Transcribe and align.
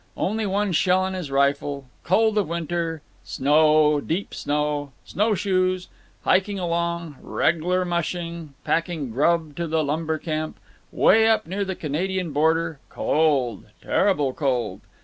Only 0.17 0.47
one 0.47 0.71
shell 0.71 1.05
in 1.05 1.13
his 1.13 1.29
rifle. 1.29 1.85
Cold 2.03 2.35
of 2.39 2.47
winter. 2.49 3.03
Snow—deep 3.23 4.33
snow. 4.33 4.93
Snow 5.05 5.35
shoes. 5.35 5.89
Hiking 6.23 6.57
along—reg'lar 6.57 7.85
mushing—packing 7.85 9.11
grub 9.11 9.55
to 9.57 9.67
the 9.67 9.83
lumber 9.83 10.17
camp. 10.17 10.57
Way 10.91 11.27
up 11.27 11.45
near 11.45 11.63
the 11.63 11.75
Canadian 11.75 12.33
border. 12.33 12.79
Cold, 12.89 13.65
terrible 13.79 14.33
cold. 14.33 14.81